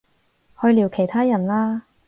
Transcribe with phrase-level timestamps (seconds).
[0.59, 1.83] 去聊其他人啦